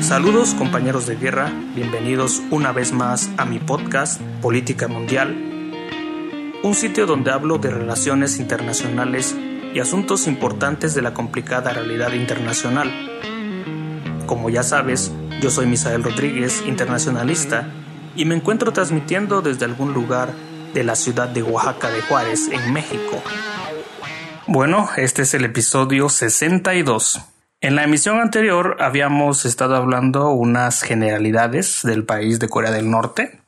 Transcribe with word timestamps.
Saludos 0.00 0.54
compañeros 0.54 1.06
de 1.06 1.16
guerra, 1.16 1.50
bienvenidos 1.74 2.42
una 2.50 2.70
vez 2.70 2.92
más 2.92 3.30
a 3.38 3.44
mi 3.44 3.58
podcast 3.58 4.20
Política 4.40 4.86
Mundial, 4.86 5.72
un 6.62 6.74
sitio 6.74 7.06
donde 7.06 7.32
hablo 7.32 7.58
de 7.58 7.70
relaciones 7.70 8.38
internacionales 8.38 9.34
y 9.74 9.80
asuntos 9.80 10.26
importantes 10.26 10.94
de 10.94 11.02
la 11.02 11.12
complicada 11.12 11.72
realidad 11.72 12.12
internacional. 12.12 12.92
Como 14.26 14.48
ya 14.48 14.62
sabes, 14.62 15.10
yo 15.40 15.50
soy 15.50 15.66
Misael 15.66 16.04
Rodríguez, 16.04 16.62
internacionalista, 16.66 17.66
y 18.14 18.26
me 18.26 18.36
encuentro 18.36 18.72
transmitiendo 18.72 19.42
desde 19.42 19.64
algún 19.64 19.92
lugar 19.92 20.32
de 20.72 20.84
la 20.84 20.94
ciudad 20.94 21.28
de 21.28 21.42
Oaxaca 21.42 21.90
de 21.90 22.02
Juárez, 22.02 22.48
en 22.52 22.72
México. 22.72 23.22
Bueno, 24.46 24.88
este 24.96 25.22
es 25.22 25.34
el 25.34 25.44
episodio 25.44 26.08
62. 26.08 27.31
En 27.62 27.76
la 27.76 27.84
emisión 27.84 28.18
anterior 28.18 28.78
habíamos 28.80 29.44
estado 29.44 29.76
hablando 29.76 30.32
unas 30.32 30.82
generalidades 30.82 31.82
del 31.84 32.04
país 32.04 32.40
de 32.40 32.48
Corea 32.48 32.72
del 32.72 32.90
Norte, 32.90 33.38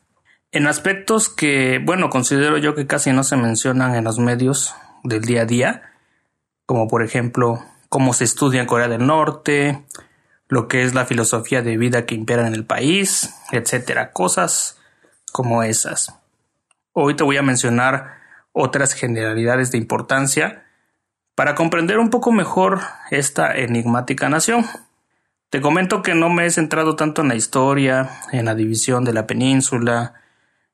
en 0.53 0.69
aspectos 0.69 1.29
que, 1.29 1.81
bueno, 1.85 2.11
considero 2.11 2.57
yo 2.59 2.77
que 2.77 2.87
casi 2.87 3.13
no 3.13 3.25
se 3.25 3.37
mencionan 3.37 3.97
en 3.97 4.05
los 4.05 4.21
medios 4.21 4.73
del 5.03 5.23
día 5.23 5.43
a 5.43 5.47
día, 5.47 5.83
como 6.65 6.87
por 6.87 7.03
ejemplo 7.03 7.65
cómo 7.89 8.13
se 8.13 8.23
estudia 8.23 8.61
en 8.61 8.69
Corea 8.69 8.87
del 8.87 9.05
Norte, 9.05 9.85
lo 10.47 10.69
que 10.69 10.85
es 10.85 10.95
la 10.95 11.07
filosofía 11.07 11.63
de 11.63 11.77
vida 11.77 12.07
que 12.07 12.15
impera 12.15 12.47
en 12.47 12.55
el 12.55 12.65
país, 12.65 13.35
etcétera, 13.51 14.13
cosas 14.13 14.79
como 15.33 15.65
esas. 15.65 16.21
Hoy 16.93 17.17
te 17.17 17.25
voy 17.25 17.37
a 17.37 17.43
mencionar 17.43 18.19
otras 18.53 18.95
generalidades 18.95 19.73
de 19.73 19.79
importancia 19.79 20.65
para 21.35 21.55
comprender 21.55 21.99
un 21.99 22.11
poco 22.11 22.33
mejor 22.33 22.81
esta 23.11 23.55
enigmática 23.57 24.29
nación. 24.29 24.65
Te 25.51 25.61
comento 25.61 26.03
que 26.03 26.15
no 26.15 26.31
me 26.31 26.47
he 26.47 26.51
centrado 26.51 26.97
tanto 26.97 27.23
en 27.23 27.29
la 27.29 27.35
historia, 27.35 28.11
en 28.33 28.45
la 28.47 28.55
división 28.55 29.05
de 29.05 29.13
la 29.13 29.27
península, 29.27 30.15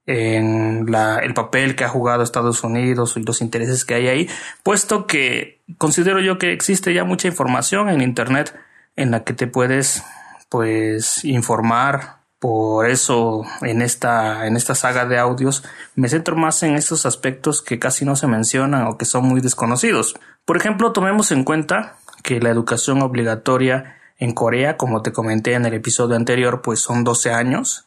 en 0.06 0.86
el 0.88 1.34
papel 1.34 1.76
que 1.76 1.84
ha 1.84 1.88
jugado 1.88 2.22
Estados 2.22 2.64
Unidos 2.64 3.16
y 3.16 3.22
los 3.22 3.42
intereses 3.42 3.84
que 3.84 3.94
hay 3.94 4.08
ahí, 4.08 4.28
puesto 4.62 5.06
que 5.06 5.60
considero 5.78 6.20
yo 6.20 6.38
que 6.38 6.52
existe 6.52 6.92
ya 6.94 7.04
mucha 7.04 7.28
información 7.28 7.88
en 7.88 8.00
Internet 8.00 8.54
en 8.96 9.10
la 9.10 9.22
que 9.22 9.34
te 9.34 9.46
puedes 9.46 10.02
pues 10.48 11.24
informar 11.24 12.20
por 12.40 12.88
eso 12.88 13.44
en 13.60 13.82
esta, 13.82 14.46
en 14.46 14.56
esta 14.56 14.74
saga 14.74 15.04
de 15.04 15.18
audios 15.18 15.62
me 15.94 16.08
centro 16.08 16.36
más 16.36 16.62
en 16.62 16.74
estos 16.74 17.04
aspectos 17.04 17.60
que 17.60 17.78
casi 17.78 18.06
no 18.06 18.16
se 18.16 18.26
mencionan 18.26 18.86
o 18.86 18.96
que 18.96 19.04
son 19.04 19.24
muy 19.24 19.42
desconocidos. 19.42 20.14
Por 20.50 20.56
ejemplo, 20.56 20.90
tomemos 20.90 21.30
en 21.30 21.44
cuenta 21.44 21.94
que 22.24 22.40
la 22.40 22.50
educación 22.50 23.02
obligatoria 23.02 24.00
en 24.18 24.34
Corea, 24.34 24.76
como 24.76 25.00
te 25.00 25.12
comenté 25.12 25.52
en 25.52 25.64
el 25.64 25.74
episodio 25.74 26.16
anterior, 26.16 26.60
pues 26.60 26.80
son 26.80 27.04
12 27.04 27.32
años. 27.32 27.86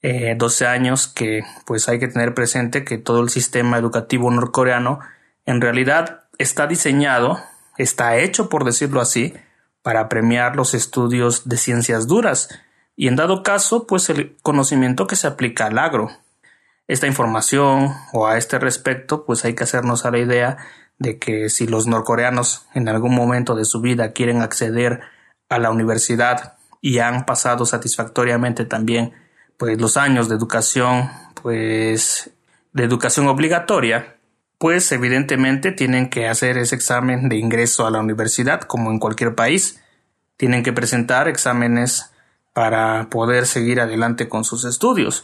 Eh, 0.00 0.34
12 0.34 0.66
años 0.66 1.08
que 1.08 1.42
pues 1.66 1.90
hay 1.90 1.98
que 1.98 2.08
tener 2.08 2.32
presente 2.32 2.84
que 2.84 2.96
todo 2.96 3.20
el 3.20 3.28
sistema 3.28 3.76
educativo 3.76 4.30
norcoreano 4.30 5.00
en 5.44 5.60
realidad 5.60 6.22
está 6.38 6.66
diseñado, 6.66 7.38
está 7.76 8.16
hecho 8.16 8.48
por 8.48 8.64
decirlo 8.64 9.02
así, 9.02 9.34
para 9.82 10.08
premiar 10.08 10.56
los 10.56 10.72
estudios 10.72 11.50
de 11.50 11.58
ciencias 11.58 12.06
duras 12.06 12.48
y 12.96 13.08
en 13.08 13.16
dado 13.16 13.42
caso, 13.42 13.86
pues 13.86 14.08
el 14.08 14.38
conocimiento 14.40 15.06
que 15.06 15.16
se 15.16 15.26
aplica 15.26 15.66
al 15.66 15.78
agro. 15.78 16.10
Esta 16.88 17.06
información 17.06 17.94
o 18.14 18.26
a 18.26 18.38
este 18.38 18.58
respecto, 18.58 19.26
pues 19.26 19.44
hay 19.44 19.54
que 19.54 19.64
hacernos 19.64 20.06
a 20.06 20.10
la 20.10 20.18
idea 20.18 20.56
de 21.00 21.18
que 21.18 21.48
si 21.48 21.66
los 21.66 21.88
norcoreanos 21.88 22.66
en 22.74 22.88
algún 22.88 23.14
momento 23.14 23.56
de 23.56 23.64
su 23.64 23.80
vida 23.80 24.12
quieren 24.12 24.42
acceder 24.42 25.00
a 25.48 25.58
la 25.58 25.70
universidad 25.70 26.58
y 26.80 26.98
han 26.98 27.26
pasado 27.26 27.66
satisfactoriamente 27.66 28.64
también 28.66 29.12
pues 29.56 29.80
los 29.80 29.96
años 29.96 30.28
de 30.28 30.36
educación 30.36 31.10
pues 31.42 32.30
de 32.72 32.84
educación 32.84 33.26
obligatoria 33.26 34.18
pues 34.58 34.92
evidentemente 34.92 35.72
tienen 35.72 36.10
que 36.10 36.28
hacer 36.28 36.58
ese 36.58 36.76
examen 36.76 37.30
de 37.30 37.36
ingreso 37.36 37.86
a 37.86 37.90
la 37.90 37.98
universidad 37.98 38.60
como 38.60 38.90
en 38.90 38.98
cualquier 38.98 39.34
país 39.34 39.82
tienen 40.36 40.62
que 40.62 40.74
presentar 40.74 41.28
exámenes 41.28 42.12
para 42.52 43.08
poder 43.10 43.46
seguir 43.46 43.80
adelante 43.80 44.28
con 44.28 44.44
sus 44.44 44.64
estudios. 44.64 45.22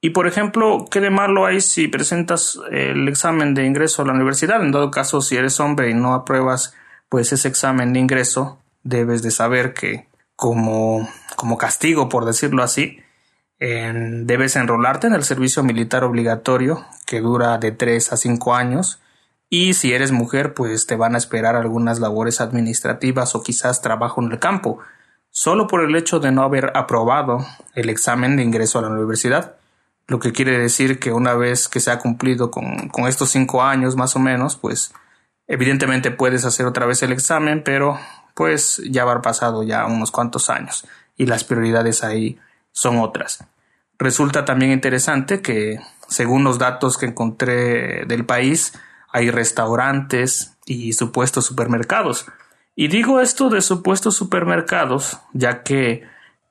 Y 0.00 0.10
por 0.10 0.26
ejemplo, 0.26 0.84
¿qué 0.90 1.00
de 1.00 1.10
malo 1.10 1.46
hay 1.46 1.60
si 1.60 1.88
presentas 1.88 2.58
el 2.70 3.08
examen 3.08 3.54
de 3.54 3.64
ingreso 3.64 4.02
a 4.02 4.04
la 4.04 4.12
universidad? 4.12 4.62
En 4.62 4.72
dado 4.72 4.90
caso, 4.90 5.20
si 5.20 5.36
eres 5.36 5.58
hombre 5.60 5.90
y 5.90 5.94
no 5.94 6.14
apruebas 6.14 6.74
pues 7.08 7.32
ese 7.32 7.48
examen 7.48 7.92
de 7.92 8.00
ingreso, 8.00 8.58
debes 8.82 9.22
de 9.22 9.30
saber 9.30 9.74
que 9.74 10.08
como, 10.36 11.08
como 11.34 11.56
castigo, 11.56 12.08
por 12.08 12.24
decirlo 12.24 12.62
así, 12.62 13.00
debes 13.58 14.54
enrolarte 14.56 15.06
en 15.06 15.14
el 15.14 15.24
servicio 15.24 15.62
militar 15.62 16.04
obligatorio 16.04 16.84
que 17.06 17.20
dura 17.20 17.56
de 17.58 17.72
3 17.72 18.12
a 18.12 18.16
5 18.16 18.54
años. 18.54 19.00
Y 19.48 19.74
si 19.74 19.92
eres 19.92 20.12
mujer 20.12 20.54
pues 20.54 20.86
te 20.86 20.96
van 20.96 21.14
a 21.14 21.18
esperar 21.18 21.56
algunas 21.56 22.00
labores 22.00 22.40
administrativas 22.40 23.34
o 23.34 23.42
quizás 23.42 23.80
trabajo 23.80 24.20
en 24.22 24.32
el 24.32 24.38
campo. 24.38 24.80
Solo 25.30 25.66
por 25.66 25.84
el 25.84 25.94
hecho 25.96 26.18
de 26.18 26.32
no 26.32 26.42
haber 26.42 26.72
aprobado 26.74 27.46
el 27.74 27.88
examen 27.88 28.36
de 28.36 28.42
ingreso 28.42 28.78
a 28.78 28.82
la 28.82 28.88
universidad, 28.88 29.56
lo 30.06 30.18
que 30.18 30.32
quiere 30.32 30.58
decir 30.58 30.98
que 30.98 31.12
una 31.12 31.34
vez 31.34 31.68
que 31.68 31.80
se 31.80 31.90
ha 31.90 31.98
cumplido 31.98 32.50
con, 32.50 32.90
estos 33.08 33.30
cinco 33.30 33.62
años 33.62 33.96
más 33.96 34.14
o 34.16 34.18
menos, 34.18 34.56
pues 34.56 34.92
evidentemente 35.46 36.10
puedes 36.10 36.44
hacer 36.44 36.66
otra 36.66 36.86
vez 36.86 37.02
el 37.02 37.12
examen, 37.12 37.62
pero 37.64 37.98
pues 38.34 38.80
ya 38.88 39.02
haber 39.02 39.20
pasado 39.20 39.62
ya 39.62 39.86
unos 39.86 40.10
cuantos 40.10 40.50
años 40.50 40.86
y 41.16 41.26
las 41.26 41.44
prioridades 41.44 42.04
ahí 42.04 42.38
son 42.72 42.98
otras. 42.98 43.44
Resulta 43.98 44.44
también 44.44 44.72
interesante 44.72 45.40
que, 45.40 45.80
según 46.06 46.44
los 46.44 46.58
datos 46.58 46.98
que 46.98 47.06
encontré 47.06 48.04
del 48.04 48.26
país, 48.26 48.74
hay 49.10 49.30
restaurantes 49.30 50.58
y 50.66 50.92
supuestos 50.92 51.46
supermercados, 51.46 52.26
y 52.78 52.88
digo 52.88 53.20
esto 53.22 53.48
de 53.48 53.62
supuestos 53.62 54.14
supermercados, 54.14 55.18
ya 55.32 55.62
que 55.62 56.02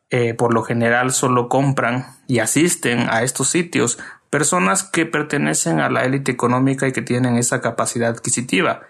eh, 0.10 0.34
por 0.34 0.54
lo 0.54 0.64
general 0.64 1.12
solo 1.12 1.50
compran 1.50 2.06
y 2.28 2.40
asisten 2.40 3.08
a 3.10 3.24
estos 3.24 3.50
sitios 3.50 3.98
personas 4.30 4.84
que 4.84 5.06
pertenecen 5.06 5.80
a 5.80 5.90
la 5.90 6.04
élite 6.04 6.32
económica 6.32 6.88
y 6.88 6.92
que 6.92 7.02
tienen 7.02 7.38
esa 7.38 7.62
capacidad 7.62 8.10
adquisitiva. 8.10 8.82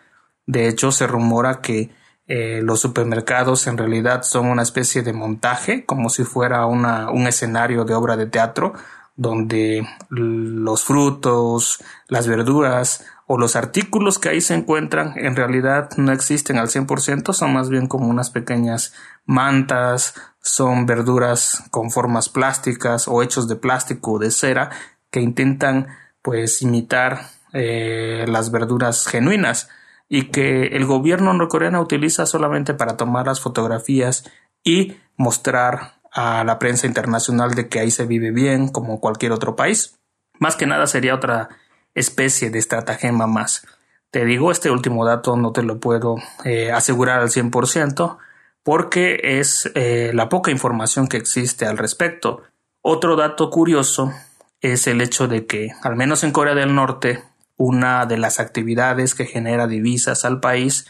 De 0.46 0.68
hecho, 0.68 0.92
se 0.92 1.08
rumora 1.08 1.62
que 1.62 1.92
eh, 2.28 2.62
los 2.64 2.80
supermercados 2.80 3.68
en 3.68 3.78
realidad 3.78 4.24
son 4.24 4.48
una 4.48 4.64
especie 4.64 5.04
de 5.04 5.14
montaje, 5.14 5.86
como 5.86 6.10
si 6.10 6.24
fuera 6.24 6.66
una, 6.66 7.12
un 7.12 7.28
escenario 7.28 7.86
de 7.86 7.94
obra 7.94 8.18
de 8.18 8.26
teatro, 8.26 8.74
donde 9.16 9.88
los 10.10 10.84
frutos, 10.84 11.84
las 12.08 12.28
verduras 12.28 13.06
o 13.28 13.38
los 13.38 13.56
artículos 13.56 14.20
que 14.20 14.30
ahí 14.30 14.42
se 14.42 14.54
encuentran 14.54 15.14
en 15.16 15.36
realidad 15.36 15.90
no 15.98 16.12
existen 16.12 16.58
al 16.58 16.68
100%, 16.68 17.34
son 17.34 17.54
más 17.54 17.70
bien 17.70 17.88
como 17.88 18.08
unas 18.08 18.30
pequeñas 18.30 18.94
mantas, 19.26 20.14
son 20.42 20.86
verduras 20.86 21.64
con 21.72 21.90
formas 21.90 22.30
plásticas 22.30 23.08
o 23.08 23.24
hechos 23.24 23.48
de 23.48 23.56
plástico 23.56 24.14
o 24.14 24.20
de 24.20 24.32
cera 24.32 24.70
que 25.10 25.22
intentan 25.22 25.88
pues 26.22 26.62
imitar 26.62 27.30
eh, 27.54 28.26
las 28.28 28.52
verduras 28.52 29.08
genuinas 29.08 29.70
y 30.08 30.26
que 30.26 30.68
el 30.68 30.86
gobierno 30.86 31.34
norcoreano 31.34 31.82
utiliza 31.82 32.26
solamente 32.26 32.74
para 32.74 32.96
tomar 32.96 33.26
las 33.26 33.42
fotografías 33.42 34.30
y 34.64 34.98
mostrar 35.18 35.96
a 36.12 36.44
la 36.44 36.60
prensa 36.60 36.88
internacional 36.88 37.56
de 37.56 37.68
que 37.68 37.80
ahí 37.80 37.92
se 37.92 38.06
vive 38.06 38.32
bien 38.32 38.68
como 38.68 39.00
cualquier 39.00 39.32
otro 39.32 39.56
país. 39.56 39.98
Más 40.40 40.56
que 40.56 40.68
nada 40.68 40.86
sería 40.88 41.16
otra 41.16 41.50
especie 41.96 42.50
de 42.52 42.60
estratagema 42.60 43.26
más. 43.26 43.66
Te 44.12 44.24
digo, 44.26 44.52
este 44.52 44.70
último 44.70 45.06
dato 45.06 45.36
no 45.36 45.52
te 45.52 45.64
lo 45.64 45.80
puedo 45.80 46.18
eh, 46.44 46.72
asegurar 46.72 47.22
al 47.22 47.30
100% 47.30 48.18
porque 48.64 49.20
es 49.40 49.72
eh, 49.76 50.12
la 50.14 50.30
poca 50.30 50.52
información 50.52 51.08
que 51.08 51.18
existe 51.18 51.66
al 51.66 51.78
respecto. 51.78 52.44
Otro 52.82 53.16
dato 53.16 53.50
curioso 53.50 54.14
es 54.62 54.88
el 54.88 55.02
hecho 55.02 55.28
de 55.28 55.46
que, 55.46 55.72
al 55.84 55.96
menos 55.96 56.24
en 56.24 56.32
Corea 56.32 56.56
del 56.56 56.74
Norte, 56.74 57.24
una 57.58 58.06
de 58.06 58.18
las 58.18 58.40
actividades 58.40 59.16
que 59.16 59.26
genera 59.26 59.68
divisas 59.68 60.26
al 60.26 60.40
país, 60.40 60.88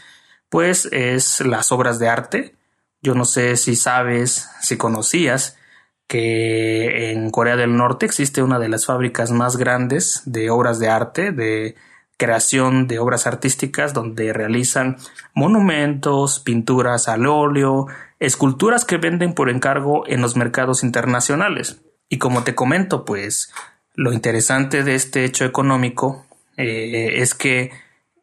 pues 0.48 0.88
es 0.92 1.40
las 1.40 1.72
obras 1.72 1.98
de 1.98 2.08
arte. 2.08 2.54
Yo 3.02 3.14
no 3.14 3.24
sé 3.24 3.56
si 3.56 3.76
sabes, 3.76 4.48
si 4.60 4.76
conocías, 4.76 5.58
que 6.06 7.10
en 7.10 7.30
Corea 7.30 7.56
del 7.56 7.76
Norte 7.76 8.06
existe 8.06 8.42
una 8.42 8.58
de 8.58 8.68
las 8.68 8.86
fábricas 8.86 9.30
más 9.32 9.56
grandes 9.56 10.22
de 10.24 10.50
obras 10.50 10.78
de 10.78 10.88
arte, 10.88 11.32
de 11.32 11.74
creación 12.16 12.86
de 12.86 12.98
obras 12.98 13.26
artísticas, 13.26 13.92
donde 13.92 14.32
realizan 14.32 14.96
monumentos, 15.34 16.40
pinturas 16.40 17.08
al 17.08 17.26
óleo, 17.26 17.86
esculturas 18.20 18.84
que 18.84 18.96
venden 18.96 19.34
por 19.34 19.50
encargo 19.50 20.06
en 20.06 20.22
los 20.22 20.36
mercados 20.36 20.82
internacionales. 20.82 21.82
Y 22.08 22.18
como 22.18 22.44
te 22.44 22.54
comento, 22.54 23.04
pues 23.04 23.52
lo 23.94 24.12
interesante 24.12 24.82
de 24.82 24.94
este 24.94 25.24
hecho 25.24 25.44
económico 25.44 26.26
eh, 26.56 27.20
es 27.20 27.34
que 27.34 27.72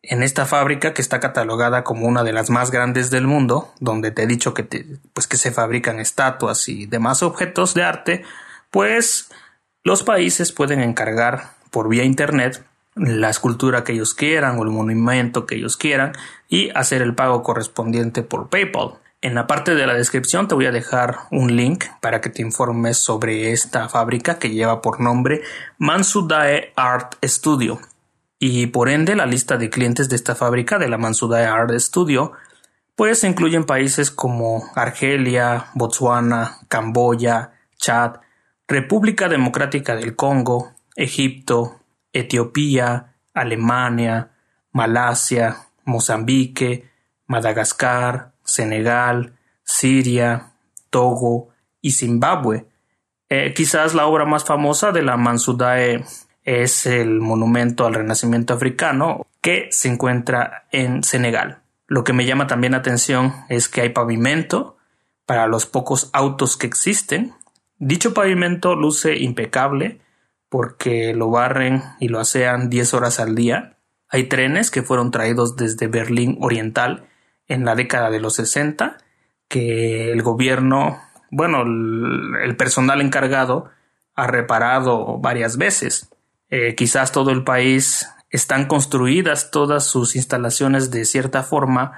en 0.03 0.21
esta 0.21 0.45
fábrica 0.45 0.93
que 0.93 1.01
está 1.01 1.21
catalogada 1.21 1.85
como 1.85 2.05
una 2.07 2.23
de 2.23 2.33
las 2.33 2.49
más 2.49 2.71
grandes 2.71 3.09
del 3.09 3.25
mundo, 3.25 3.73
donde 3.79 4.11
te 4.11 4.23
he 4.23 4.27
dicho 4.27 4.53
que, 4.53 4.63
pues 5.13 5.27
que 5.27 5.37
se 5.37 5.51
fabrican 5.51 5.99
estatuas 6.01 6.67
y 6.67 6.85
demás 6.85 7.23
objetos 7.23 7.73
de 7.73 7.83
arte, 7.83 8.23
pues 8.69 9.29
los 9.83 10.03
países 10.03 10.51
pueden 10.51 10.81
encargar 10.81 11.51
por 11.71 11.87
vía 11.87 12.03
internet 12.03 12.65
la 12.95 13.29
escultura 13.29 13.83
que 13.83 13.93
ellos 13.93 14.13
quieran 14.13 14.59
o 14.59 14.63
el 14.63 14.69
monumento 14.69 15.45
que 15.45 15.55
ellos 15.55 15.77
quieran 15.77 16.11
y 16.49 16.69
hacer 16.71 17.01
el 17.01 17.15
pago 17.15 17.41
correspondiente 17.41 18.23
por 18.23 18.49
PayPal. 18.49 18.95
En 19.21 19.35
la 19.35 19.47
parte 19.47 19.73
de 19.73 19.87
la 19.87 19.93
descripción 19.93 20.49
te 20.49 20.55
voy 20.55 20.65
a 20.65 20.71
dejar 20.71 21.15
un 21.31 21.55
link 21.55 21.85
para 22.01 22.19
que 22.19 22.29
te 22.29 22.41
informes 22.41 22.97
sobre 22.97 23.53
esta 23.53 23.87
fábrica 23.87 24.37
que 24.37 24.49
lleva 24.49 24.81
por 24.81 24.99
nombre 24.99 25.41
Mansudae 25.77 26.73
Art 26.75 27.15
Studio 27.23 27.79
y 28.45 28.67
por 28.67 28.89
ende 28.89 29.15
la 29.15 29.25
lista 29.25 29.55
de 29.55 29.69
clientes 29.69 30.09
de 30.09 30.17
esta 30.17 30.35
fábrica 30.35 30.77
de 30.77 30.89
la 30.89 30.97
Mansudae 30.97 31.45
Art 31.45 31.71
Studio 31.79 32.33
pues 32.93 33.23
incluyen 33.23 33.63
países 33.63 34.11
como 34.11 34.65
Argelia, 34.75 35.67
Botswana, 35.75 36.57
Camboya, 36.67 37.53
Chad, 37.77 38.17
República 38.67 39.29
Democrática 39.29 39.95
del 39.95 40.17
Congo, 40.17 40.73
Egipto, 40.97 41.79
Etiopía, 42.11 43.15
Alemania, 43.33 44.31
Malasia, 44.73 45.55
Mozambique, 45.85 46.89
Madagascar, 47.27 48.33
Senegal, 48.43 49.37
Siria, 49.63 50.51
Togo 50.89 51.47
y 51.79 51.91
Zimbabue. 51.91 52.67
Eh, 53.29 53.53
quizás 53.55 53.93
la 53.93 54.05
obra 54.05 54.25
más 54.25 54.43
famosa 54.43 54.91
de 54.91 55.01
la 55.01 55.15
Mansudae 55.15 56.03
es 56.43 56.85
el 56.85 57.19
monumento 57.19 57.85
al 57.85 57.93
renacimiento 57.93 58.53
africano 58.53 59.25
que 59.41 59.67
se 59.71 59.89
encuentra 59.89 60.65
en 60.71 61.03
Senegal. 61.03 61.59
Lo 61.87 62.03
que 62.03 62.13
me 62.13 62.25
llama 62.25 62.47
también 62.47 62.71
la 62.71 62.79
atención 62.79 63.33
es 63.49 63.69
que 63.69 63.81
hay 63.81 63.89
pavimento 63.89 64.77
para 65.25 65.47
los 65.47 65.65
pocos 65.65 66.09
autos 66.13 66.57
que 66.57 66.67
existen. 66.67 67.33
Dicho 67.77 68.13
pavimento 68.13 68.75
luce 68.75 69.17
impecable 69.17 69.99
porque 70.49 71.13
lo 71.13 71.29
barren 71.29 71.83
y 71.99 72.09
lo 72.09 72.19
asean 72.19 72.69
10 72.69 72.93
horas 72.93 73.19
al 73.19 73.35
día. 73.35 73.77
Hay 74.09 74.25
trenes 74.25 74.69
que 74.69 74.83
fueron 74.83 75.11
traídos 75.11 75.55
desde 75.55 75.87
Berlín 75.87 76.37
Oriental 76.41 77.07
en 77.47 77.65
la 77.65 77.75
década 77.75 78.09
de 78.09 78.19
los 78.19 78.35
60 78.35 78.97
que 79.47 80.11
el 80.11 80.21
gobierno, 80.21 80.99
bueno, 81.31 81.61
el 81.63 82.55
personal 82.55 83.01
encargado 83.01 83.69
ha 84.15 84.27
reparado 84.27 85.17
varias 85.17 85.57
veces. 85.57 86.12
Eh, 86.55 86.75
quizás 86.75 87.11
todo 87.11 87.31
el 87.31 87.43
país 87.43 88.07
están 88.29 88.67
construidas 88.67 89.49
todas 89.49 89.87
sus 89.87 90.15
instalaciones 90.15 90.91
de 90.91 91.03
cierta 91.03 91.41
forma 91.41 91.93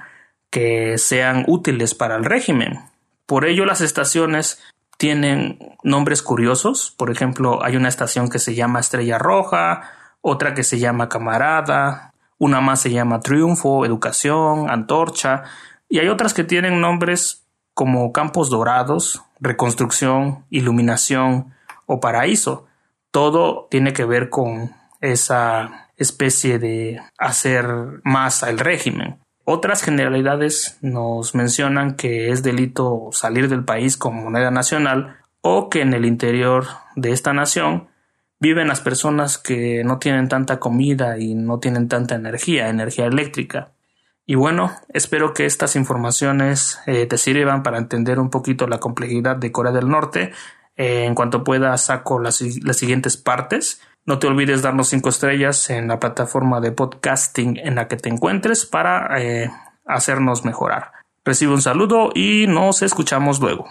que 0.48 0.96
sean 0.96 1.44
útiles 1.46 1.94
para 1.94 2.16
el 2.16 2.24
régimen. 2.24 2.80
Por 3.26 3.44
ello 3.44 3.66
las 3.66 3.82
estaciones 3.82 4.62
tienen 4.96 5.58
nombres 5.82 6.22
curiosos. 6.22 6.94
Por 6.96 7.10
ejemplo, 7.10 7.62
hay 7.62 7.76
una 7.76 7.90
estación 7.90 8.30
que 8.30 8.38
se 8.38 8.54
llama 8.54 8.80
Estrella 8.80 9.18
Roja, 9.18 9.90
otra 10.22 10.54
que 10.54 10.64
se 10.64 10.78
llama 10.78 11.10
Camarada, 11.10 12.14
una 12.38 12.62
más 12.62 12.80
se 12.80 12.90
llama 12.90 13.20
Triunfo, 13.20 13.84
Educación, 13.84 14.70
Antorcha, 14.70 15.42
y 15.86 15.98
hay 15.98 16.08
otras 16.08 16.32
que 16.32 16.44
tienen 16.44 16.80
nombres 16.80 17.44
como 17.74 18.10
Campos 18.10 18.48
Dorados, 18.48 19.22
Reconstrucción, 19.38 20.46
Iluminación 20.48 21.52
o 21.84 22.00
Paraíso 22.00 22.66
todo 23.16 23.66
tiene 23.70 23.94
que 23.94 24.04
ver 24.04 24.28
con 24.28 24.72
esa 25.00 25.88
especie 25.96 26.58
de 26.58 27.00
hacer 27.16 27.66
más 28.04 28.42
al 28.42 28.58
régimen. 28.58 29.20
Otras 29.42 29.82
generalidades 29.82 30.76
nos 30.82 31.34
mencionan 31.34 31.94
que 31.94 32.28
es 32.28 32.42
delito 32.42 33.08
salir 33.12 33.48
del 33.48 33.64
país 33.64 33.96
con 33.96 34.22
moneda 34.22 34.50
nacional 34.50 35.16
o 35.40 35.70
que 35.70 35.80
en 35.80 35.94
el 35.94 36.04
interior 36.04 36.66
de 36.94 37.12
esta 37.12 37.32
nación 37.32 37.88
viven 38.38 38.68
las 38.68 38.82
personas 38.82 39.38
que 39.38 39.82
no 39.82 39.98
tienen 39.98 40.28
tanta 40.28 40.60
comida 40.60 41.18
y 41.18 41.34
no 41.34 41.58
tienen 41.58 41.88
tanta 41.88 42.16
energía, 42.16 42.68
energía 42.68 43.06
eléctrica. 43.06 43.72
Y 44.26 44.34
bueno, 44.34 44.72
espero 44.92 45.32
que 45.32 45.46
estas 45.46 45.74
informaciones 45.74 46.80
eh, 46.84 47.06
te 47.06 47.16
sirvan 47.16 47.62
para 47.62 47.78
entender 47.78 48.18
un 48.18 48.28
poquito 48.28 48.66
la 48.66 48.78
complejidad 48.78 49.36
de 49.36 49.52
Corea 49.52 49.72
del 49.72 49.88
Norte 49.88 50.32
eh, 50.76 51.04
en 51.04 51.14
cuanto 51.14 51.44
pueda 51.44 51.76
saco 51.76 52.18
las, 52.18 52.40
las 52.40 52.76
siguientes 52.76 53.16
partes. 53.16 53.80
No 54.04 54.18
te 54.18 54.26
olvides 54.26 54.62
darnos 54.62 54.88
cinco 54.88 55.08
estrellas 55.08 55.68
en 55.70 55.88
la 55.88 55.98
plataforma 55.98 56.60
de 56.60 56.72
podcasting 56.72 57.58
en 57.58 57.74
la 57.74 57.88
que 57.88 57.96
te 57.96 58.08
encuentres 58.08 58.64
para 58.64 59.20
eh, 59.20 59.50
hacernos 59.84 60.44
mejorar. 60.44 60.92
Recibe 61.24 61.54
un 61.54 61.62
saludo 61.62 62.10
y 62.14 62.46
nos 62.46 62.82
escuchamos 62.82 63.40
luego. 63.40 63.66